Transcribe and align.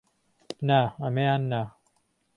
نا، 0.67 0.79
ئەمەیان 1.03 1.41
نا! 1.51 1.61